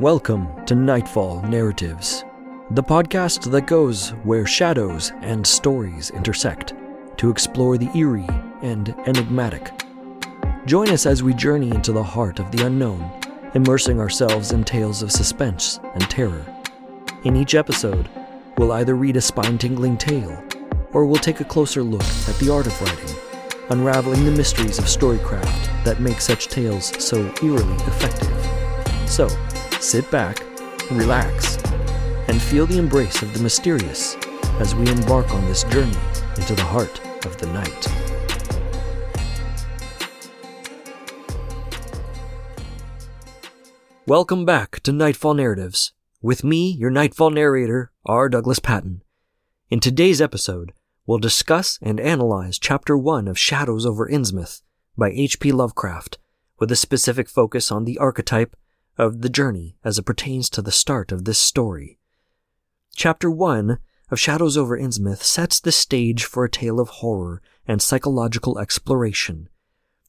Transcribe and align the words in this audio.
Welcome 0.00 0.66
to 0.66 0.74
Nightfall 0.74 1.40
Narratives, 1.44 2.26
the 2.72 2.82
podcast 2.82 3.50
that 3.50 3.66
goes 3.66 4.10
where 4.24 4.44
shadows 4.44 5.10
and 5.22 5.46
stories 5.46 6.10
intersect 6.10 6.74
to 7.16 7.30
explore 7.30 7.78
the 7.78 7.88
eerie 7.96 8.28
and 8.60 8.90
enigmatic. 9.06 9.72
Join 10.66 10.90
us 10.90 11.06
as 11.06 11.22
we 11.22 11.32
journey 11.32 11.70
into 11.70 11.92
the 11.92 12.02
heart 12.02 12.40
of 12.40 12.50
the 12.50 12.66
unknown, 12.66 13.10
immersing 13.54 13.98
ourselves 13.98 14.52
in 14.52 14.64
tales 14.64 15.00
of 15.00 15.10
suspense 15.10 15.80
and 15.94 16.02
terror. 16.10 16.44
In 17.24 17.34
each 17.34 17.54
episode, 17.54 18.06
we'll 18.58 18.72
either 18.72 18.96
read 18.96 19.16
a 19.16 19.22
spine 19.22 19.56
tingling 19.56 19.96
tale 19.96 20.44
or 20.92 21.06
we'll 21.06 21.16
take 21.16 21.40
a 21.40 21.44
closer 21.44 21.82
look 21.82 22.04
at 22.28 22.36
the 22.38 22.52
art 22.52 22.66
of 22.66 22.78
writing, 22.82 23.16
unraveling 23.70 24.26
the 24.26 24.30
mysteries 24.30 24.78
of 24.78 24.84
storycraft 24.84 25.84
that 25.84 26.00
make 26.00 26.20
such 26.20 26.48
tales 26.48 26.92
so 27.02 27.32
eerily 27.42 27.76
effective. 27.84 28.30
So, 29.08 29.28
sit 29.80 30.10
back, 30.10 30.40
relax, 30.90 31.56
and 32.28 32.40
feel 32.40 32.66
the 32.66 32.78
embrace 32.78 33.22
of 33.22 33.32
the 33.34 33.42
mysterious 33.42 34.16
as 34.58 34.74
we 34.74 34.88
embark 34.88 35.30
on 35.32 35.44
this 35.46 35.64
journey 35.64 35.96
into 36.36 36.54
the 36.54 36.62
heart 36.62 37.00
of 37.26 37.36
the 37.38 37.46
night. 37.48 37.86
Welcome 44.06 44.44
back 44.44 44.80
to 44.80 44.92
Nightfall 44.92 45.34
Narratives. 45.34 45.92
With 46.22 46.42
me, 46.42 46.70
your 46.70 46.90
Nightfall 46.90 47.30
narrator, 47.30 47.90
R. 48.04 48.28
Douglas 48.28 48.60
Patton. 48.60 49.02
In 49.68 49.80
today's 49.80 50.22
episode, 50.22 50.72
we'll 51.06 51.18
discuss 51.18 51.78
and 51.82 52.00
analyze 52.00 52.58
Chapter 52.58 52.96
1 52.96 53.28
of 53.28 53.38
Shadows 53.38 53.84
over 53.84 54.08
Innsmouth 54.08 54.62
by 54.96 55.10
H.P. 55.10 55.52
Lovecraft, 55.52 56.18
with 56.58 56.70
a 56.72 56.76
specific 56.76 57.28
focus 57.28 57.70
on 57.70 57.84
the 57.84 57.98
archetype 57.98 58.56
of 58.98 59.20
the 59.22 59.28
journey 59.28 59.76
as 59.84 59.98
it 59.98 60.04
pertains 60.04 60.48
to 60.50 60.62
the 60.62 60.72
start 60.72 61.12
of 61.12 61.24
this 61.24 61.38
story. 61.38 61.98
Chapter 62.94 63.30
1 63.30 63.78
of 64.10 64.20
Shadows 64.20 64.56
over 64.56 64.78
Innsmouth 64.78 65.22
sets 65.22 65.60
the 65.60 65.72
stage 65.72 66.24
for 66.24 66.44
a 66.44 66.50
tale 66.50 66.80
of 66.80 66.88
horror 66.88 67.42
and 67.66 67.82
psychological 67.82 68.58
exploration. 68.58 69.48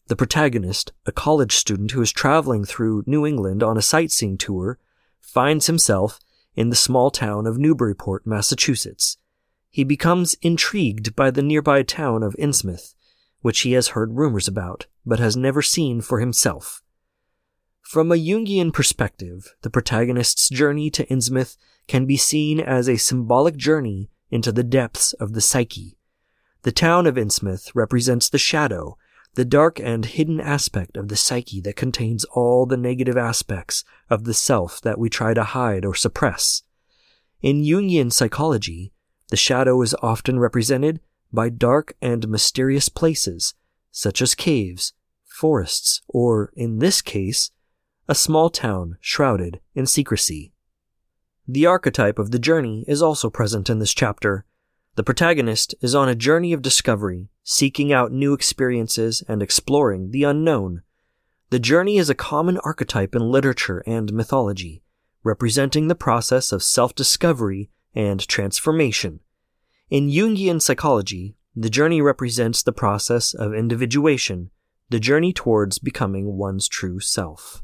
The 0.08 0.16
protagonist, 0.16 0.94
a 1.06 1.12
college 1.12 1.56
student 1.56 1.92
who 1.92 2.02
is 2.02 2.12
traveling 2.12 2.64
through 2.64 3.04
New 3.06 3.26
England 3.26 3.62
on 3.62 3.78
a 3.78 3.82
sightseeing 3.82 4.38
tour, 4.38 4.80
finds 5.20 5.68
himself 5.68 6.20
in 6.56 6.70
the 6.70 6.76
small 6.76 7.12
town 7.12 7.46
of 7.46 7.58
Newburyport, 7.58 8.26
Massachusetts. 8.26 9.18
He 9.70 9.84
becomes 9.84 10.36
intrigued 10.42 11.16
by 11.16 11.30
the 11.30 11.44
nearby 11.44 11.84
town 11.84 12.24
of 12.24 12.36
Innsmouth, 12.40 12.96
which 13.42 13.60
he 13.62 13.74
has 13.74 13.90
heard 13.90 14.18
rumors 14.18 14.48
about, 14.48 14.88
but 15.06 15.20
has 15.20 15.36
never 15.36 15.62
seen 15.62 16.02
for 16.02 16.20
himself. 16.20 16.82
From 17.88 18.12
a 18.12 18.16
Jungian 18.16 18.74
perspective, 18.74 19.56
the 19.62 19.70
protagonist's 19.70 20.50
journey 20.50 20.90
to 20.90 21.06
Innsmouth 21.06 21.56
can 21.88 22.06
be 22.06 22.18
seen 22.18 22.60
as 22.60 22.90
a 22.90 22.98
symbolic 22.98 23.56
journey 23.56 24.10
into 24.30 24.52
the 24.52 24.62
depths 24.62 25.14
of 25.14 25.32
the 25.32 25.40
psyche. 25.40 25.98
The 26.64 26.74
town 26.74 27.08
of 27.08 27.16
Innsmouth 27.16 27.72
represents 27.74 28.28
the 28.28 28.38
shadow, 28.38 28.98
the 29.36 29.46
dark 29.46 29.80
and 29.80 30.04
hidden 30.04 30.42
aspect 30.42 30.98
of 30.98 31.08
the 31.08 31.16
psyche 31.16 31.62
that 31.62 31.78
contains 31.78 32.26
all 32.26 32.66
the 32.66 32.76
negative 32.76 33.16
aspects 33.16 33.86
of 34.10 34.26
the 34.26 34.34
self 34.34 34.82
that 34.82 35.00
we 35.00 35.10
try 35.10 35.34
to 35.34 35.46
hide 35.46 35.86
or 35.86 35.96
suppress. 35.96 36.64
In 37.42 37.64
Jungian 37.64 38.12
psychology, 38.12 38.92
the 39.30 39.38
shadow 39.38 39.82
is 39.82 39.96
often 40.02 40.40
represented 40.40 41.00
by 41.32 41.48
dark 41.48 41.96
and 42.02 42.28
mysterious 42.28 42.90
places, 42.90 43.54
such 43.92 44.22
as 44.22 44.36
caves, 44.36 44.92
forests, 45.24 46.02
or, 46.10 46.52
in 46.54 46.80
this 46.80 47.02
case, 47.02 47.52
a 48.10 48.16
small 48.16 48.50
town 48.50 48.98
shrouded 49.02 49.60
in 49.76 49.86
secrecy. 49.86 50.54
The 51.46 51.66
archetype 51.66 52.18
of 52.18 52.32
the 52.32 52.40
journey 52.40 52.86
is 52.88 53.02
also 53.02 53.30
present 53.30 53.70
in 53.70 53.80
this 53.80 53.94
chapter. 53.94 54.46
The 54.96 55.04
protagonist 55.04 55.76
is 55.82 55.94
on 55.94 56.08
a 56.08 56.16
journey 56.16 56.54
of 56.54 56.62
discovery, 56.62 57.30
seeking 57.44 57.92
out 57.92 58.12
new 58.12 58.34
experiences 58.34 59.24
and 59.28 59.42
exploring 59.42 60.12
the 60.12 60.24
unknown. 60.24 60.84
The 61.50 61.60
journey 61.60 61.98
is 61.98 62.10
a 62.10 62.16
common 62.16 62.58
archetype 62.60 63.14
in 63.14 63.32
literature 63.32 63.84
and 63.86 64.14
mythology, 64.14 64.84
representing 65.24 65.88
the 65.88 65.96
process 65.96 66.52
of 66.52 66.64
self-discovery 66.64 67.70
and 67.94 68.26
transformation. 68.28 69.20
In 69.90 70.10
Jungian 70.10 70.62
psychology, 70.62 71.36
the 71.56 71.70
journey 71.70 72.02
represents 72.02 72.64
the 72.64 72.74
process 72.74 73.34
of 73.34 73.54
individuation, 73.54 74.52
the 74.90 75.00
journey 75.00 75.34
towards 75.34 75.80
becoming 75.80 76.38
one's 76.38 76.68
true 76.68 77.00
self. 77.00 77.64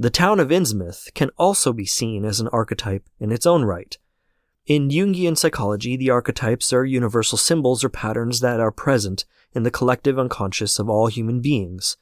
The 0.00 0.10
town 0.10 0.38
of 0.38 0.50
Innsmouth 0.52 1.12
can 1.14 1.30
also 1.36 1.72
be 1.72 1.84
seen 1.84 2.24
as 2.24 2.38
an 2.38 2.46
archetype 2.48 3.08
in 3.18 3.32
its 3.32 3.46
own 3.46 3.64
right. 3.64 3.98
In 4.64 4.90
Jungian 4.90 5.36
psychology, 5.36 5.96
the 5.96 6.10
archetypes 6.10 6.72
are 6.72 6.84
universal 6.84 7.36
symbols 7.36 7.82
or 7.82 7.88
patterns 7.88 8.38
that 8.38 8.60
are 8.60 8.70
present 8.70 9.24
in 9.54 9.64
the 9.64 9.72
collective 9.72 10.16
unconscious 10.16 10.78
of 10.78 10.88
all 10.88 11.08
human 11.08 11.40
beings. 11.40 11.96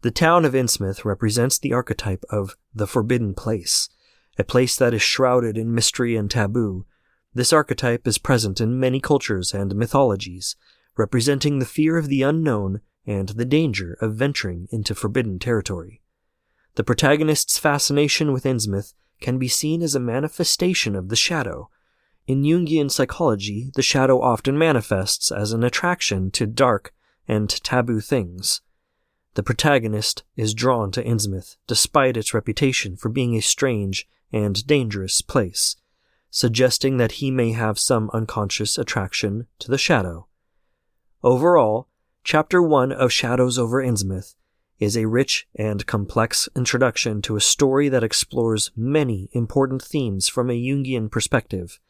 The 0.00 0.10
town 0.10 0.44
of 0.44 0.52
Innsmouth 0.52 1.04
represents 1.04 1.58
the 1.58 1.72
archetype 1.72 2.24
of 2.28 2.56
the 2.74 2.88
forbidden 2.88 3.34
place, 3.34 3.88
a 4.36 4.42
place 4.42 4.76
that 4.76 4.94
is 4.94 5.02
shrouded 5.02 5.56
in 5.56 5.72
mystery 5.72 6.16
and 6.16 6.28
taboo. 6.28 6.86
This 7.34 7.52
archetype 7.52 8.08
is 8.08 8.18
present 8.18 8.60
in 8.60 8.80
many 8.80 8.98
cultures 8.98 9.54
and 9.54 9.76
mythologies, 9.76 10.56
representing 10.96 11.60
the 11.60 11.66
fear 11.66 11.98
of 11.98 12.08
the 12.08 12.22
unknown 12.22 12.80
and 13.06 13.28
the 13.28 13.44
danger 13.44 13.96
of 14.00 14.16
venturing 14.16 14.66
into 14.72 14.92
forbidden 14.92 15.38
territory. 15.38 16.00
The 16.78 16.84
protagonist's 16.84 17.58
fascination 17.58 18.32
with 18.32 18.44
Innsmouth 18.44 18.94
can 19.20 19.36
be 19.36 19.48
seen 19.48 19.82
as 19.82 19.96
a 19.96 20.00
manifestation 20.00 20.94
of 20.94 21.08
the 21.08 21.16
shadow. 21.16 21.70
In 22.28 22.44
Jungian 22.44 22.88
psychology, 22.88 23.72
the 23.74 23.82
shadow 23.82 24.22
often 24.22 24.56
manifests 24.56 25.32
as 25.32 25.50
an 25.50 25.64
attraction 25.64 26.30
to 26.30 26.46
dark 26.46 26.94
and 27.26 27.50
taboo 27.50 27.98
things. 28.00 28.60
The 29.34 29.42
protagonist 29.42 30.22
is 30.36 30.54
drawn 30.54 30.92
to 30.92 31.02
Innsmouth 31.02 31.56
despite 31.66 32.16
its 32.16 32.32
reputation 32.32 32.96
for 32.96 33.08
being 33.08 33.34
a 33.34 33.42
strange 33.42 34.06
and 34.32 34.64
dangerous 34.64 35.20
place, 35.20 35.74
suggesting 36.30 36.96
that 36.98 37.18
he 37.18 37.32
may 37.32 37.54
have 37.54 37.80
some 37.80 38.08
unconscious 38.14 38.78
attraction 38.78 39.48
to 39.58 39.68
the 39.68 39.78
shadow. 39.78 40.28
Overall, 41.24 41.88
Chapter 42.22 42.62
1 42.62 42.92
of 42.92 43.12
Shadows 43.12 43.58
over 43.58 43.82
Innsmouth 43.82 44.36
is 44.78 44.96
a 44.96 45.06
rich 45.06 45.48
and 45.54 45.86
complex 45.86 46.48
introduction 46.54 47.20
to 47.22 47.36
a 47.36 47.40
story 47.40 47.88
that 47.88 48.04
explores 48.04 48.70
many 48.76 49.28
important 49.32 49.82
themes 49.82 50.28
from 50.28 50.50
a 50.50 50.60
Jungian 50.60 51.10
perspective. 51.10 51.80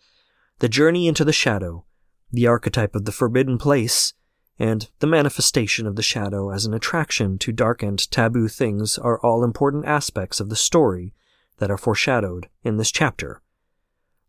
The 0.60 0.69
journey 0.69 1.06
into 1.06 1.25
the 1.25 1.32
shadow, 1.32 1.84
the 2.32 2.47
archetype 2.47 2.94
of 2.94 3.04
the 3.04 3.12
forbidden 3.12 3.59
place, 3.59 4.15
and 4.59 4.88
the 4.99 5.06
manifestation 5.06 5.87
of 5.87 5.97
the 5.97 6.03
shadow 6.03 6.50
as 6.50 6.65
an 6.65 6.75
attraction 6.75 7.38
to 7.38 7.53
dark 7.53 7.82
and 7.82 8.10
taboo 8.10 8.49
things 8.49 8.99
are 8.99 9.20
all 9.20 9.44
important 9.44 9.84
aspects 9.84 10.41
of 10.41 10.49
the 10.49 10.56
story 10.56 11.15
that 11.59 11.70
are 11.70 11.78
foreshadowed 11.78 12.49
in 12.65 12.76
this 12.76 12.91
chapter. 12.91 13.41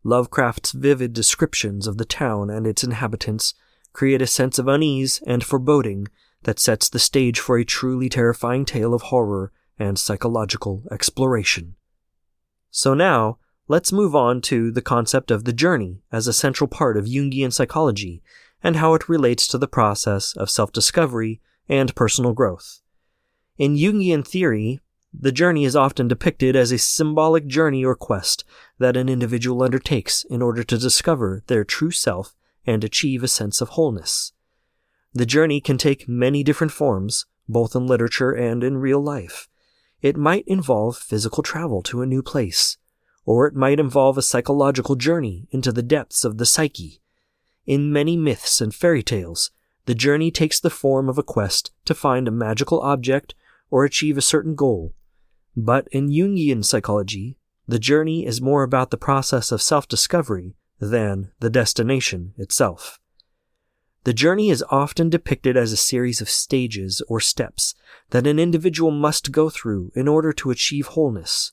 Lovecraft's 0.03 0.72
vivid 0.72 1.14
descriptions 1.14 1.88
of 1.88 1.97
the 1.97 2.06
town 2.06 2.50
and 2.50 2.68
its 2.68 2.84
inhabitants 2.84 3.53
create 3.91 4.22
a 4.22 4.28
sense 4.28 4.59
of 4.59 4.68
unease 4.68 5.22
and 5.26 5.44
foreboding 5.44 6.08
that 6.44 6.59
sets 6.59 6.89
the 6.89 7.00
stage 7.00 7.39
for 7.39 7.57
a 7.57 7.66
truly 7.66 8.09
terrifying 8.09 8.66
tale 8.66 8.94
of 8.94 9.03
horror 9.03 9.51
and 9.77 9.97
psychological 10.00 10.83
exploration. 10.91 11.75
So 12.72 12.94
now, 12.94 13.39
let's 13.67 13.91
move 13.91 14.16
on 14.16 14.41
to 14.41 14.72
the 14.72 14.81
concept 14.81 15.31
of 15.31 15.44
the 15.44 15.53
journey 15.53 16.01
as 16.11 16.28
a 16.28 16.33
central 16.33 16.67
part 16.67 16.97
of 16.97 17.05
Jungian 17.05 17.51
psychology 17.51 18.22
and 18.61 18.75
how 18.75 18.94
it 18.94 19.09
relates 19.09 19.47
to 19.47 19.57
the 19.57 19.67
process 19.67 20.35
of 20.35 20.49
self-discovery 20.49 21.41
and 21.67 21.95
personal 21.95 22.34
growth. 22.34 22.81
In 23.58 23.75
Jungian 23.75 24.28
theory, 24.28 24.79
the 25.14 25.31
journey 25.31 25.66
is 25.66 25.75
often 25.75 26.08
depicted 26.08 26.55
as 26.55 26.72
a 26.72 26.78
symbolic 26.78 27.47
journey 27.47 27.84
or 27.84 27.96
quest 27.96 28.43
that 28.78 28.96
an 28.96 29.09
individual 29.09 29.64
undertakes 29.64 30.23
in 30.29 30.41
order 30.41 30.64
to 30.64 30.78
discover 30.78 31.43
their 31.47 31.64
true 31.64 31.91
self 31.91 32.35
and 32.66 32.84
achieve 32.84 33.23
a 33.23 33.28
sense 33.28 33.61
of 33.61 33.69
wholeness. 33.69 34.34
The 35.14 35.26
journey 35.26 35.59
can 35.59 35.78
take 35.78 36.08
many 36.08 36.44
different 36.44 36.72
forms, 36.72 37.26
both 37.47 37.76
in 37.76 37.88
literature 37.88 38.32
and 38.32 38.64
in 38.64 38.78
real 38.78 39.02
life. 39.02 39.47
It 40.02 40.16
might 40.16 40.44
involve 40.47 40.97
physical 40.97 41.44
travel 41.44 41.82
to 41.84 42.02
a 42.02 42.06
new 42.06 42.22
place, 42.22 42.78
or 43.26 43.47
it 43.47 43.56
might 43.56 43.79
involve 43.79 44.17
a 44.17 44.22
psychological 44.22 44.96
journey 44.96 45.47
into 45.52 45.72
the 45.72 45.84
depths 45.84 46.23
of 46.23 46.38
the 46.38 46.46
psyche. 46.46 47.02
In 47.66 47.91
many 47.91 48.16
myths 48.16 48.61
and 48.61 48.73
fairy 48.73 49.03
tales, 49.03 49.52
the 49.85 49.96
journey 49.96 50.32
takes 50.32 50.59
the 50.59 50.70
form 50.70 51.09
of 51.09 51.17
a 51.17 51.23
quest 51.23 51.72
to 51.85 51.96
find 51.96 52.28
a 52.28 52.32
magical 52.32 52.79
object 52.82 53.34
or 53.72 53.85
achieve 53.85 54.17
a 54.17 54.22
certain 54.22 54.55
goal. 54.55 54.94
But 55.55 55.88
in 55.91 56.09
Jungian 56.09 56.64
psychology, 56.64 57.38
the 57.67 57.79
journey 57.79 58.26
is 58.26 58.41
more 58.41 58.64
about 58.64 58.91
the 58.91 58.97
process 58.97 59.52
of 59.52 59.62
self-discovery 59.62 60.55
than 60.79 61.32
the 61.40 61.50
destination 61.50 62.34
itself. 62.38 63.00
The 64.05 64.13
journey 64.13 64.49
is 64.49 64.63
often 64.69 65.09
depicted 65.09 65.57
as 65.57 65.72
a 65.72 65.78
series 65.78 66.22
of 66.22 66.29
stages 66.29 67.01
or 67.07 67.19
steps 67.19 67.75
that 68.11 68.28
an 68.28 68.40
individual 68.40 68.91
must 68.91 69.31
go 69.31 69.49
through 69.49 69.91
in 69.93 70.07
order 70.07 70.31
to 70.34 70.51
achieve 70.51 70.87
wholeness. 70.87 71.51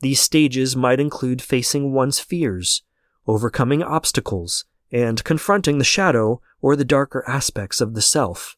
These 0.00 0.20
stages 0.20 0.76
might 0.76 1.00
include 1.00 1.40
facing 1.40 1.92
one's 1.92 2.18
fears, 2.18 2.82
overcoming 3.26 3.82
obstacles, 3.82 4.64
and 4.90 5.22
confronting 5.24 5.78
the 5.78 5.84
shadow 5.84 6.40
or 6.60 6.76
the 6.76 6.84
darker 6.84 7.24
aspects 7.28 7.80
of 7.80 7.94
the 7.94 8.02
self. 8.02 8.56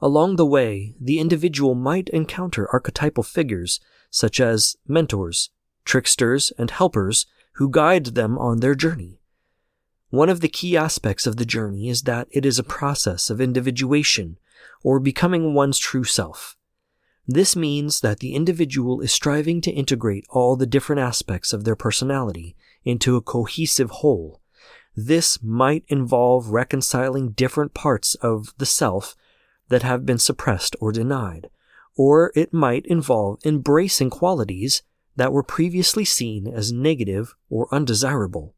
Along 0.00 0.36
the 0.36 0.46
way, 0.46 0.94
the 1.00 1.18
individual 1.18 1.74
might 1.74 2.08
encounter 2.10 2.68
archetypal 2.72 3.24
figures 3.24 3.80
such 4.10 4.40
as 4.40 4.76
mentors, 4.86 5.50
tricksters, 5.84 6.52
and 6.56 6.70
helpers 6.70 7.26
who 7.54 7.70
guide 7.70 8.06
them 8.06 8.38
on 8.38 8.60
their 8.60 8.74
journey. 8.74 9.17
One 10.10 10.30
of 10.30 10.40
the 10.40 10.48
key 10.48 10.74
aspects 10.74 11.26
of 11.26 11.36
the 11.36 11.44
journey 11.44 11.90
is 11.90 12.02
that 12.02 12.28
it 12.30 12.46
is 12.46 12.58
a 12.58 12.64
process 12.64 13.28
of 13.28 13.42
individuation, 13.42 14.38
or 14.82 15.00
becoming 15.00 15.52
one's 15.52 15.78
true 15.78 16.04
self. 16.04 16.56
This 17.26 17.54
means 17.54 18.00
that 18.00 18.20
the 18.20 18.34
individual 18.34 19.02
is 19.02 19.12
striving 19.12 19.60
to 19.60 19.70
integrate 19.70 20.24
all 20.30 20.56
the 20.56 20.66
different 20.66 21.00
aspects 21.00 21.52
of 21.52 21.64
their 21.64 21.76
personality 21.76 22.56
into 22.84 23.16
a 23.16 23.20
cohesive 23.20 23.90
whole. 23.90 24.40
This 24.96 25.42
might 25.42 25.84
involve 25.88 26.48
reconciling 26.48 27.32
different 27.32 27.74
parts 27.74 28.14
of 28.16 28.54
the 28.56 28.66
self 28.66 29.14
that 29.68 29.82
have 29.82 30.06
been 30.06 30.18
suppressed 30.18 30.74
or 30.80 30.90
denied, 30.90 31.50
or 31.96 32.32
it 32.34 32.54
might 32.54 32.86
involve 32.86 33.44
embracing 33.44 34.08
qualities 34.08 34.82
that 35.16 35.34
were 35.34 35.42
previously 35.42 36.06
seen 36.06 36.46
as 36.46 36.72
negative 36.72 37.34
or 37.50 37.68
undesirable. 37.70 38.54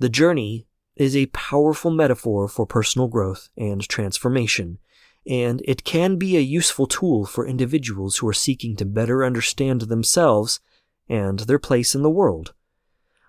The 0.00 0.08
journey 0.08 0.66
is 0.94 1.16
a 1.16 1.26
powerful 1.26 1.90
metaphor 1.90 2.48
for 2.48 2.66
personal 2.66 3.08
growth 3.08 3.48
and 3.56 3.86
transformation, 3.88 4.78
and 5.26 5.60
it 5.64 5.84
can 5.84 6.16
be 6.16 6.36
a 6.36 6.40
useful 6.40 6.86
tool 6.86 7.26
for 7.26 7.46
individuals 7.46 8.16
who 8.16 8.28
are 8.28 8.32
seeking 8.32 8.76
to 8.76 8.84
better 8.84 9.24
understand 9.24 9.82
themselves 9.82 10.60
and 11.08 11.40
their 11.40 11.58
place 11.58 11.94
in 11.94 12.02
the 12.02 12.10
world. 12.10 12.54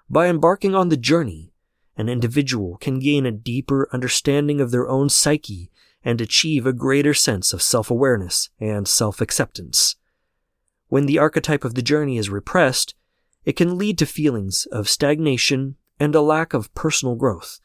By 0.10 0.28
embarking 0.28 0.76
on 0.76 0.90
the 0.90 0.98
journey, 0.98 1.54
an 1.98 2.08
individual 2.08 2.78
can 2.78 3.00
gain 3.00 3.26
a 3.26 3.32
deeper 3.32 3.90
understanding 3.92 4.62
of 4.62 4.72
their 4.72 4.88
own 4.88 5.10
psyche 5.10 5.72
and 6.04 6.22
achieve 6.22 6.66
a 6.66 6.74
greater 6.74 7.14
sense 7.14 7.52
of 7.52 7.62
self 7.62 7.92
awareness 7.92 8.50
and 8.60 8.88
self 8.88 9.22
acceptance. 9.22 9.96
When 10.88 11.08
the 11.08 11.20
archetype 11.20 11.66
of 11.66 11.76
the 11.76 11.82
journey 11.82 12.18
is 12.18 12.30
repressed, 12.30 12.96
it 13.44 13.56
can 13.56 13.78
lead 13.78 13.98
to 13.98 14.06
feelings 14.06 14.66
of 14.72 14.88
stagnation 14.88 15.76
and 16.00 16.16
a 16.16 16.22
lack 16.22 16.54
of 16.54 16.74
personal 16.74 17.16
growth. 17.16 17.60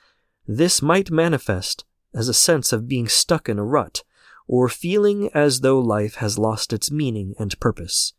This 0.47 0.83
might 0.83 1.11
manifest 1.11 1.85
as 2.15 2.29
a 2.29 2.35
sense 2.35 2.73
of 2.73 2.89
being 2.89 3.09
stuck 3.09 3.49
in 3.49 3.59
a 3.59 3.65
rut, 3.65 4.03
or 4.47 4.69
feeling 4.69 5.31
as 5.35 5.61
though 5.61 5.81
life 5.81 6.17
has 6.17 6.39
lost 6.39 6.73
its 6.73 6.91
meaning 6.91 7.35
and 7.39 7.59
purpose. 7.61 8.13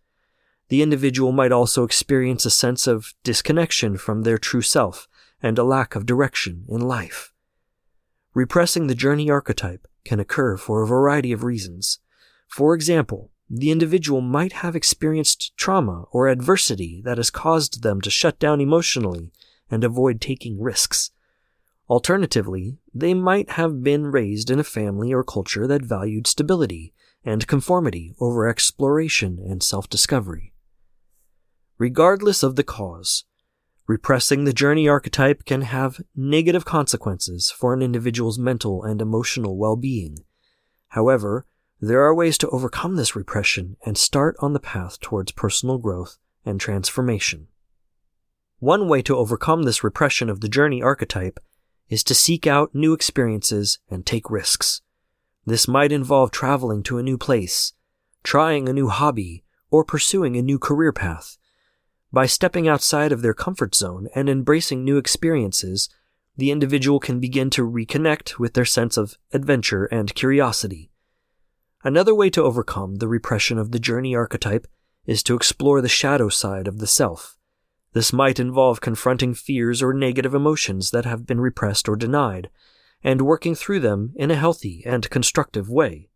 The 0.70 0.82
individual 0.82 1.32
might 1.32 1.52
also 1.52 1.84
experience 1.84 2.46
a 2.46 2.52
sense 2.52 2.88
of 2.88 3.14
disconnection 3.24 3.98
from 3.98 4.24
their 4.24 4.38
true 4.38 4.64
self 4.64 5.08
and 5.42 5.58
a 5.60 5.64
lack 5.64 5.96
of 5.96 6.06
direction 6.06 6.66
in 6.68 6.82
life. 6.82 7.32
Repressing 8.34 8.88
the 8.88 8.96
journey 8.96 9.30
archetype 9.30 9.88
can 10.04 10.20
occur 10.20 10.58
for 10.58 10.82
a 10.82 10.88
variety 10.88 11.32
of 11.32 11.44
reasons. 11.44 12.00
For 12.48 12.74
example, 12.74 13.32
the 13.50 13.70
individual 13.70 14.22
might 14.22 14.54
have 14.54 14.76
experienced 14.76 15.56
trauma 15.56 16.06
or 16.12 16.28
adversity 16.28 17.02
that 17.06 17.18
has 17.18 17.30
caused 17.30 17.84
them 17.84 18.02
to 18.02 18.10
shut 18.10 18.40
down 18.40 18.60
emotionally 18.60 19.32
and 19.70 19.84
avoid 19.84 20.22
taking 20.22 20.62
risks. 20.62 21.12
Alternatively, 21.90 22.78
they 22.94 23.14
might 23.14 23.52
have 23.52 23.84
been 23.84 24.08
raised 24.08 24.50
in 24.50 24.60
a 24.60 24.64
family 24.64 25.14
or 25.14 25.24
culture 25.24 25.68
that 25.68 25.84
valued 25.84 26.26
stability 26.28 26.94
and 27.24 27.48
conformity 27.48 28.16
over 28.20 28.48
exploration 28.48 29.40
and 29.40 29.62
self 29.62 29.90
discovery. 29.90 30.54
Regardless 31.78 32.42
of 32.42 32.56
the 32.56 32.64
cause, 32.64 33.26
repressing 33.88 34.46
the 34.46 34.54
journey 34.54 34.88
archetype 34.88 35.46
can 35.46 35.62
have 35.62 36.02
negative 36.16 36.66
consequences 36.66 37.52
for 37.52 37.74
an 37.74 37.82
individual's 37.82 38.40
mental 38.40 38.84
and 38.84 39.02
emotional 39.02 39.58
well 39.58 39.76
being. 39.76 40.20
However, 40.90 41.46
there 41.82 42.02
are 42.02 42.16
ways 42.16 42.38
to 42.40 42.50
overcome 42.50 42.96
this 42.96 43.16
repression 43.16 43.76
and 43.86 43.98
start 43.98 44.36
on 44.40 44.54
the 44.54 44.60
path 44.60 45.00
towards 45.02 45.34
personal 45.34 45.78
growth 45.78 46.18
and 46.46 46.60
transformation. 46.60 47.48
One 48.60 48.88
way 48.88 49.02
to 49.04 49.18
overcome 49.18 49.64
this 49.64 49.84
repression 49.84 50.30
of 50.30 50.40
the 50.40 50.48
journey 50.48 50.82
archetype 50.82 51.40
is 51.90 52.04
to 52.06 52.16
seek 52.16 52.48
out 52.48 52.74
new 52.74 52.94
experiences 52.94 53.80
and 53.90 54.06
take 54.06 54.30
risks. 54.30 54.82
This 55.46 55.68
might 55.68 55.92
involve 55.92 56.32
traveling 56.32 56.82
to 56.84 56.98
a 56.98 57.04
new 57.04 57.18
place, 57.18 57.74
trying 58.24 58.68
a 58.68 58.74
new 58.74 58.88
hobby, 58.88 59.44
or 59.70 59.84
pursuing 59.84 60.36
a 60.36 60.42
new 60.42 60.58
career 60.58 60.92
path. 60.92 61.38
By 62.14 62.26
stepping 62.28 62.68
outside 62.68 63.12
of 63.12 63.22
their 63.22 63.34
comfort 63.34 63.76
zone 63.76 64.08
and 64.16 64.30
embracing 64.30 64.86
new 64.86 64.98
experiences, 64.98 65.90
the 66.38 66.50
individual 66.50 67.00
can 67.00 67.20
begin 67.20 67.50
to 67.52 67.70
reconnect 67.70 68.40
with 68.40 68.54
their 68.54 68.66
sense 68.66 68.96
of 68.96 69.18
adventure 69.34 69.86
and 69.86 70.16
curiosity. 70.16 70.92
Another 71.84 72.16
way 72.16 72.30
to 72.30 72.42
overcome 72.42 72.96
the 72.96 73.08
repression 73.08 73.58
of 73.58 73.72
the 73.72 73.80
journey 73.80 74.16
archetype 74.16 74.66
is 75.06 75.22
to 75.24 75.36
explore 75.36 75.82
the 75.82 75.90
shadow 75.90 76.30
side 76.30 76.68
of 76.68 76.80
the 76.80 76.88
self. 76.88 77.38
This 77.96 78.14
might 78.14 78.40
involve 78.40 78.80
confronting 78.80 79.34
fears 79.34 79.82
or 79.82 79.92
negative 79.92 80.36
emotions 80.36 80.92
that 80.92 81.06
have 81.06 81.26
been 81.26 81.42
repressed 81.42 81.90
or 81.90 81.96
denied, 81.96 82.52
and 83.04 83.24
working 83.24 83.56
through 83.56 83.80
them 83.80 84.14
in 84.16 84.30
a 84.30 84.36
healthy 84.36 84.84
and 84.86 85.10
constructive 85.10 85.68
way. 85.68 86.10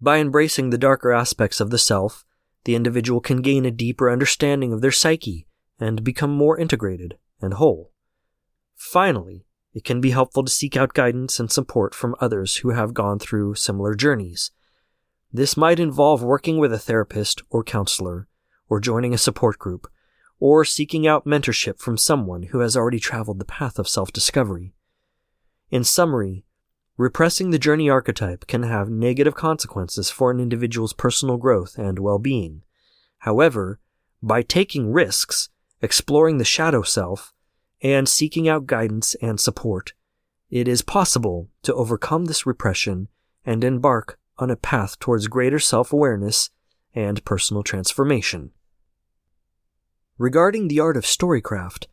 By 0.00 0.16
embracing 0.16 0.70
the 0.70 0.78
darker 0.78 1.12
aspects 1.12 1.60
of 1.60 1.68
the 1.68 1.76
self, 1.76 2.24
the 2.64 2.74
individual 2.74 3.20
can 3.20 3.42
gain 3.42 3.66
a 3.66 3.70
deeper 3.70 4.10
understanding 4.10 4.72
of 4.72 4.80
their 4.80 4.90
psyche 4.90 5.46
and 5.78 6.02
become 6.02 6.30
more 6.30 6.58
integrated 6.58 7.18
and 7.42 7.52
whole. 7.52 7.92
Finally, 8.74 9.44
it 9.74 9.84
can 9.84 10.00
be 10.00 10.12
helpful 10.12 10.42
to 10.42 10.50
seek 10.50 10.74
out 10.74 10.94
guidance 10.94 11.38
and 11.38 11.52
support 11.52 11.94
from 11.94 12.16
others 12.18 12.56
who 12.56 12.70
have 12.70 12.94
gone 12.94 13.18
through 13.18 13.56
similar 13.56 13.94
journeys 13.94 14.52
this 15.36 15.56
might 15.56 15.78
involve 15.78 16.22
working 16.22 16.56
with 16.56 16.72
a 16.72 16.78
therapist 16.78 17.42
or 17.50 17.62
counselor, 17.62 18.26
or 18.70 18.80
joining 18.80 19.12
a 19.12 19.18
support 19.18 19.58
group, 19.58 19.86
or 20.38 20.64
seeking 20.64 21.06
out 21.06 21.24
mentorship 21.24 21.78
from 21.78 21.96
someone 21.96 22.44
who 22.44 22.60
has 22.60 22.76
already 22.76 23.00
traveled 23.00 23.38
the 23.38 23.44
path 23.44 23.78
of 23.78 23.88
self 23.88 24.12
discovery. 24.12 24.74
In 25.70 25.84
summary, 25.84 26.44
repressing 26.96 27.50
the 27.50 27.58
journey 27.58 27.90
archetype 27.90 28.46
can 28.46 28.62
have 28.62 28.88
negative 28.88 29.34
consequences 29.34 30.10
for 30.10 30.30
an 30.30 30.40
individual's 30.40 30.92
personal 30.92 31.36
growth 31.36 31.78
and 31.78 31.98
well 31.98 32.18
being. 32.18 32.62
However, 33.18 33.80
by 34.22 34.42
taking 34.42 34.92
risks, 34.92 35.48
exploring 35.82 36.38
the 36.38 36.44
shadow 36.44 36.82
self, 36.82 37.32
and 37.82 38.08
seeking 38.08 38.48
out 38.48 38.66
guidance 38.66 39.14
and 39.16 39.38
support, 39.38 39.92
it 40.50 40.68
is 40.68 40.82
possible 40.82 41.48
to 41.62 41.74
overcome 41.74 42.26
this 42.26 42.46
repression 42.46 43.08
and 43.44 43.62
embark 43.64 44.18
on 44.38 44.50
a 44.50 44.56
path 44.56 44.98
towards 44.98 45.28
greater 45.28 45.58
self 45.58 45.92
awareness 45.92 46.50
and 46.94 47.24
personal 47.24 47.62
transformation. 47.62 48.52
Regarding 50.18 50.68
the 50.68 50.80
art 50.80 50.96
of 50.96 51.04
storycraft, 51.04 51.88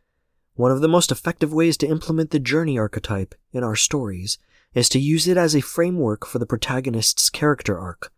one 0.54 0.72
of 0.72 0.80
the 0.80 0.88
most 0.88 1.12
effective 1.12 1.52
ways 1.52 1.76
to 1.76 1.88
implement 1.88 2.32
the 2.32 2.40
journey 2.40 2.78
archetype 2.78 3.36
in 3.52 3.66
our 3.66 3.76
stories 3.76 4.38
is 4.74 4.88
to 4.90 5.00
use 5.00 5.28
it 5.28 5.36
as 5.36 5.54
a 5.54 5.62
framework 5.62 6.26
for 6.26 6.40
the 6.40 6.46
protagonist's 6.46 7.30
character 7.30 7.78
arc. 7.78 8.14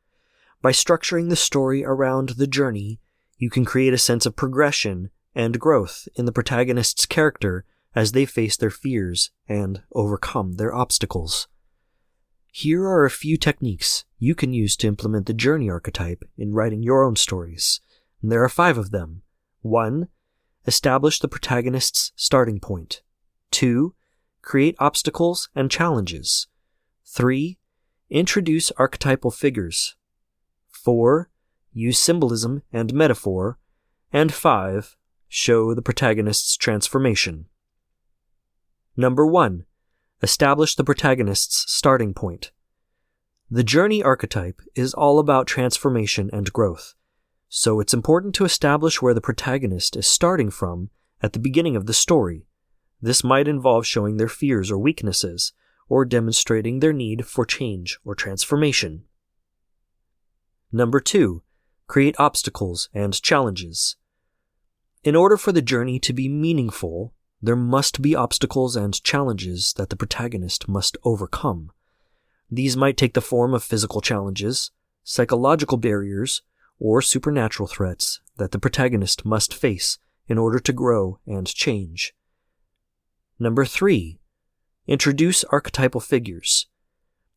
By 0.61 0.73
structuring 0.73 1.29
the 1.29 1.35
story 1.35 1.83
around 1.83 2.29
the 2.29 2.45
journey, 2.45 2.99
you 3.39 3.49
can 3.49 3.65
create 3.65 3.93
a 3.93 3.97
sense 3.97 4.27
of 4.27 4.35
progression 4.35 5.09
and 5.33 5.59
growth 5.59 6.07
in 6.13 6.25
the 6.25 6.31
protagonist's 6.31 7.07
character 7.07 7.65
as 7.95 8.11
they 8.11 8.25
face 8.25 8.55
their 8.55 8.69
fears 8.69 9.31
and 9.49 9.81
overcome 9.93 10.53
their 10.53 10.73
obstacles. 10.73 11.47
Here 12.51 12.83
are 12.83 13.05
a 13.05 13.09
few 13.09 13.37
techniques 13.37 14.05
you 14.19 14.35
can 14.35 14.53
use 14.53 14.77
to 14.77 14.87
implement 14.87 15.25
the 15.25 15.33
journey 15.33 15.67
archetype 15.67 16.23
in 16.37 16.53
writing 16.53 16.83
your 16.83 17.03
own 17.03 17.15
stories. 17.15 17.81
And 18.21 18.31
there 18.31 18.43
are 18.43 18.49
five 18.49 18.77
of 18.77 18.91
them. 18.91 19.23
1. 19.65 20.07
Establish 20.67 21.19
the 21.19 21.27
protagonist's 21.27 22.11
starting 22.15 22.59
point. 22.59 23.01
2. 23.49 23.95
Create 24.43 24.75
obstacles 24.77 25.49
and 25.55 25.71
challenges. 25.71 26.47
3. 27.07 27.57
Introduce 28.11 28.71
archetypal 28.77 29.31
figures. 29.31 29.95
4. 30.69 31.31
Use 31.73 31.97
symbolism 31.97 32.61
and 32.71 32.93
metaphor. 32.93 33.57
And 34.13 34.31
5. 34.31 34.95
Show 35.27 35.73
the 35.73 35.81
protagonist's 35.81 36.55
transformation. 36.55 37.47
Number 38.95 39.25
1 39.25 39.65
establish 40.21 40.75
the 40.75 40.83
protagonist's 40.83 41.65
starting 41.71 42.13
point. 42.13 42.51
The 43.51 43.63
journey 43.63 44.01
archetype 44.01 44.61
is 44.73 44.93
all 44.93 45.19
about 45.19 45.45
transformation 45.45 46.29
and 46.33 46.51
growth, 46.53 46.95
so 47.49 47.79
it's 47.79 47.93
important 47.93 48.35
to 48.35 48.45
establish 48.45 49.01
where 49.01 49.13
the 49.13 49.21
protagonist 49.21 49.95
is 49.95 50.07
starting 50.07 50.49
from 50.49 50.89
at 51.21 51.33
the 51.33 51.39
beginning 51.39 51.75
of 51.75 51.85
the 51.85 51.93
story. 51.93 52.45
This 53.01 53.23
might 53.23 53.47
involve 53.47 53.85
showing 53.85 54.17
their 54.17 54.27
fears 54.27 54.71
or 54.71 54.77
weaknesses, 54.77 55.53
or 55.87 56.05
demonstrating 56.05 56.79
their 56.79 56.93
need 56.93 57.25
for 57.25 57.45
change 57.45 57.99
or 58.03 58.15
transformation. 58.15 59.03
Number 60.71 60.99
two, 60.99 61.43
create 61.87 62.15
obstacles 62.19 62.89
and 62.93 63.21
challenges. 63.21 63.95
In 65.03 65.15
order 65.15 65.37
for 65.37 65.51
the 65.51 65.61
journey 65.61 65.99
to 65.99 66.13
be 66.13 66.27
meaningful, 66.27 67.13
there 67.41 67.55
must 67.55 68.01
be 68.01 68.15
obstacles 68.15 68.75
and 68.75 69.03
challenges 69.03 69.73
that 69.73 69.89
the 69.89 69.95
protagonist 69.95 70.67
must 70.67 70.97
overcome. 71.03 71.71
These 72.49 72.75
might 72.75 72.97
take 72.97 73.13
the 73.13 73.21
form 73.21 73.53
of 73.53 73.63
physical 73.63 74.01
challenges, 74.01 74.71
psychological 75.03 75.77
barriers, 75.77 76.41
or 76.79 77.01
supernatural 77.01 77.67
threats 77.67 78.19
that 78.37 78.51
the 78.51 78.59
protagonist 78.59 79.25
must 79.25 79.53
face 79.53 79.97
in 80.27 80.37
order 80.37 80.59
to 80.59 80.73
grow 80.73 81.19
and 81.25 81.47
change. 81.47 82.13
Number 83.39 83.65
three, 83.65 84.19
introduce 84.87 85.43
archetypal 85.45 86.01
figures. 86.01 86.67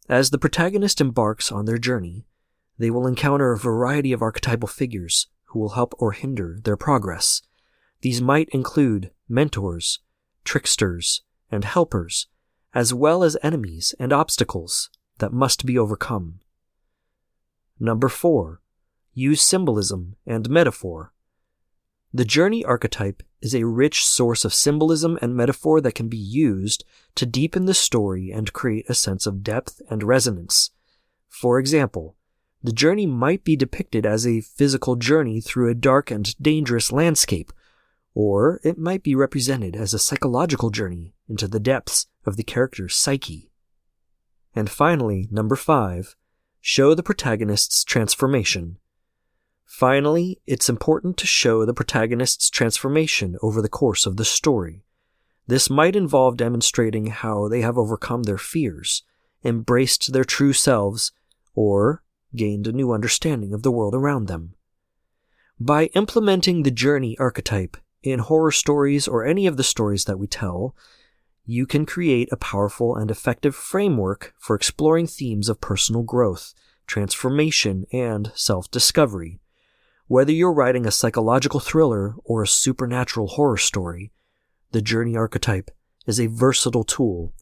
As 0.09 0.31
the 0.31 0.39
protagonist 0.39 1.01
embarks 1.01 1.53
on 1.53 1.65
their 1.65 1.79
journey, 1.79 2.27
they 2.79 2.91
will 2.91 3.07
encounter 3.07 3.53
a 3.53 3.59
variety 3.59 4.13
of 4.13 4.23
archetypal 4.23 4.69
figures 4.69 5.27
who 5.47 5.59
will 5.59 5.71
help 5.71 5.95
or 5.99 6.13
hinder 6.13 6.59
their 6.63 6.77
progress. 6.77 7.43
These 8.01 8.23
might 8.23 8.49
include 8.51 9.11
mentors, 9.29 10.01
tricksters, 10.45 11.23
and 11.51 11.65
helpers, 11.65 12.29
as 12.75 12.95
well 12.95 13.25
as 13.25 13.37
enemies 13.43 13.95
and 13.99 14.13
obstacles 14.13 14.91
that 15.19 15.33
must 15.33 15.67
be 15.67 15.77
overcome. 15.77 16.41
Number 17.81 18.09
four, 18.09 18.61
use 19.19 19.43
symbolism 19.43 20.15
and 20.27 20.49
metaphor. 20.49 21.13
The 22.15 22.25
journey 22.25 22.65
archetype 22.65 23.23
is 23.43 23.55
a 23.55 23.67
rich 23.67 24.05
source 24.05 24.45
of 24.45 24.55
symbolism 24.55 25.19
and 25.21 25.35
metaphor 25.35 25.81
that 25.81 25.95
can 25.95 26.09
be 26.09 26.17
used 26.17 26.85
to 27.17 27.27
deepen 27.27 27.67
the 27.67 27.75
story 27.75 28.31
and 28.31 28.53
create 28.53 28.89
a 28.89 28.95
sense 28.95 29.27
of 29.27 29.43
depth 29.43 29.83
and 29.91 30.03
resonance. 30.03 30.71
For 31.29 31.59
example, 31.59 32.17
the 32.63 32.73
journey 32.73 33.07
might 33.07 33.45
be 33.45 33.57
depicted 33.57 34.07
as 34.07 34.27
a 34.27 34.41
physical 34.41 34.97
journey 34.97 35.41
through 35.41 35.71
a 35.71 35.75
dark 35.75 36.11
and 36.11 36.35
dangerous 36.43 36.91
landscape, 36.91 37.53
or 38.15 38.61
it 38.65 38.79
might 38.79 39.03
be 39.03 39.15
represented 39.15 39.77
as 39.77 39.95
a 39.95 39.99
psychological 39.99 40.71
journey 40.71 41.15
into 41.29 41.47
the 41.47 41.61
depths 41.61 42.07
of 42.25 42.37
the 42.37 42.43
character's 42.43 42.97
psyche. 42.97 43.53
And 44.55 44.69
finally, 44.69 45.29
number 45.31 45.55
five, 45.55 46.17
show 46.61 46.95
the 46.95 47.03
protagonist's 47.03 47.85
transformation. 47.85 48.79
Finally, 49.69 50.41
it's 50.47 50.71
important 50.71 51.19
to 51.19 51.27
show 51.27 51.65
the 51.65 51.75
protagonist's 51.75 52.49
transformation 52.49 53.37
over 53.43 53.61
the 53.61 53.69
course 53.69 54.07
of 54.07 54.17
the 54.17 54.25
story. 54.25 54.83
This 55.47 55.69
might 55.69 55.95
involve 55.95 56.39
demonstrating 56.39 57.09
how 57.09 57.49
they 57.49 57.61
have 57.61 57.77
overcome 57.77 58.23
their 58.23 58.39
fears, 58.39 59.03
embraced 59.45 60.13
their 60.13 60.25
true 60.25 60.55
selves, 60.55 61.13
or 61.55 62.03
gained 62.35 62.67
a 62.67 62.73
new 62.73 62.93
understanding 62.93 63.53
of 63.53 63.63
the 63.63 63.71
world 63.71 63.95
around 63.95 64.27
them. 64.27 64.55
By 65.61 65.87
implementing 65.95 66.63
the 66.63 66.71
journey 66.71 67.17
archetype 67.19 67.77
in 68.03 68.21
horror 68.21 68.53
stories 68.53 69.07
or 69.07 69.25
any 69.25 69.47
of 69.47 69.59
the 69.59 69.63
stories 69.63 70.07
that 70.07 70.19
we 70.19 70.27
tell, 70.27 70.75
you 71.45 71.67
can 71.67 71.85
create 71.85 72.31
a 72.33 72.37
powerful 72.37 72.97
and 72.97 73.11
effective 73.11 73.55
framework 73.55 74.35
for 74.39 74.57
exploring 74.57 75.07
themes 75.07 75.49
of 75.49 75.61
personal 75.61 76.03
growth, 76.03 76.55
transformation, 76.87 77.85
and 77.93 78.33
self 78.35 78.71
discovery. 78.71 79.41
Whether 80.09 80.33
you're 80.33 80.55
writing 80.55 80.87
a 80.87 80.91
psychological 80.91 81.61
thriller 81.61 82.15
or 82.25 82.43
a 82.43 82.49
supernatural 82.49 83.27
horror 83.27 83.59
story, 83.59 84.11
the 84.73 84.81
journey 84.81 85.15
archetype 85.15 85.71
is 86.07 86.19
a 86.19 86.29
versatile 86.29 86.83
tool 86.83 87.35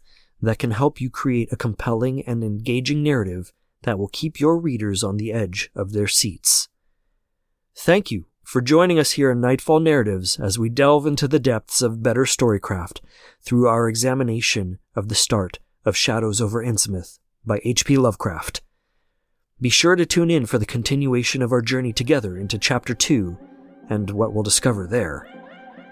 that 0.42 0.58
can 0.58 0.72
help 0.72 1.00
you 1.00 1.08
create 1.08 1.52
a 1.52 1.56
compelling 1.56 2.24
and 2.26 2.42
engaging 2.42 3.04
narrative 3.04 3.52
that 3.82 4.00
will 4.00 4.08
keep 4.08 4.40
your 4.40 4.58
readers 4.58 5.04
on 5.04 5.16
the 5.16 5.32
edge 5.32 5.70
of 5.76 5.92
their 5.92 6.08
seats. 6.08 6.68
Thank 7.76 8.10
you 8.10 8.26
for 8.42 8.60
joining 8.60 8.98
us 8.98 9.12
here 9.12 9.30
in 9.30 9.40
Nightfall 9.40 9.78
Narratives 9.78 10.40
as 10.40 10.58
we 10.58 10.68
delve 10.68 11.06
into 11.06 11.28
the 11.28 11.38
depths 11.38 11.82
of 11.82 12.02
better 12.02 12.24
storycraft 12.24 12.98
through 13.42 13.68
our 13.68 13.88
examination 13.88 14.80
of 14.96 15.08
the 15.08 15.14
start 15.14 15.60
of 15.84 15.96
Shadows 15.96 16.40
over 16.40 16.64
Innsmouth 16.64 17.20
by 17.44 17.60
H.P. 17.62 17.96
Lovecraft. 17.96 18.60
Be 19.58 19.70
sure 19.70 19.96
to 19.96 20.04
tune 20.04 20.30
in 20.30 20.44
for 20.44 20.58
the 20.58 20.66
continuation 20.66 21.40
of 21.40 21.50
our 21.50 21.62
journey 21.62 21.90
together 21.90 22.36
into 22.36 22.58
Chapter 22.58 22.92
2 22.92 23.38
and 23.88 24.10
what 24.10 24.34
we'll 24.34 24.42
discover 24.42 24.86
there. 24.86 25.26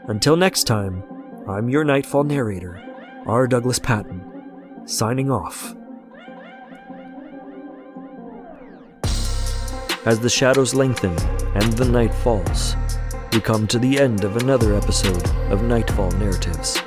Until 0.06 0.37
next 0.37 0.64
time, 0.64 1.02
I'm 1.49 1.71
your 1.71 1.83
Nightfall 1.83 2.25
narrator, 2.25 2.78
R. 3.25 3.47
Douglas 3.47 3.78
Patton, 3.78 4.83
signing 4.85 5.30
off. 5.30 5.75
As 10.04 10.21
the 10.21 10.28
shadows 10.28 10.75
lengthen 10.75 11.18
and 11.54 11.73
the 11.73 11.88
night 11.90 12.12
falls, 12.12 12.76
we 13.33 13.40
come 13.40 13.66
to 13.68 13.78
the 13.78 13.99
end 13.99 14.25
of 14.25 14.37
another 14.37 14.75
episode 14.75 15.26
of 15.50 15.62
Nightfall 15.62 16.11
Narratives. 16.11 16.83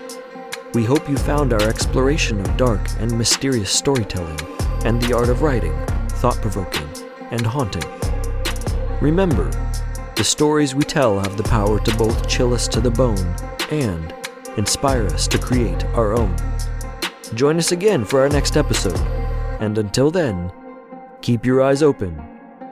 We 0.76 0.86
hope 0.86 1.10
you 1.10 1.18
found 1.18 1.54
our 1.54 1.68
exploration 1.68 2.40
of 2.40 2.56
dark 2.56 2.88
and 3.00 3.18
mysterious 3.18 3.72
storytelling 3.72 4.40
and 4.86 5.02
the 5.02 5.14
art 5.18 5.30
of 5.30 5.42
writing 5.42 5.76
thought 6.18 6.42
provoking 6.42 6.90
and 7.32 7.46
haunting. 7.46 7.84
Remember, 9.02 9.50
the 10.16 10.24
stories 10.24 10.74
we 10.74 10.84
tell 10.84 11.20
have 11.20 11.38
the 11.38 11.44
power 11.44 11.80
to 11.80 11.96
both 11.98 12.28
chill 12.28 12.54
us 12.54 12.68
to 12.70 12.82
the 12.82 12.90
bone 12.90 13.36
and 13.70 14.14
inspire 14.58 15.06
us 15.08 15.28
to 15.28 15.38
create 15.38 15.86
our 15.94 16.18
own. 16.18 16.36
Join 17.36 17.58
us 17.58 17.72
again 17.72 18.04
for 18.06 18.22
our 18.22 18.30
next 18.30 18.58
episode, 18.58 19.00
and 19.60 19.78
until 19.78 20.10
then, 20.10 20.52
keep 21.22 21.46
your 21.46 21.62
eyes 21.62 21.84
open 21.84 22.20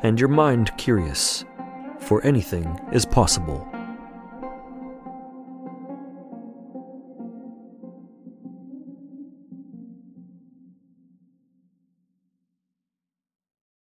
and 0.04 0.20
your 0.20 0.30
mind 0.30 0.76
curious, 0.78 1.46
for 2.00 2.24
anything 2.24 2.80
is 2.92 3.06
possible. 3.06 3.75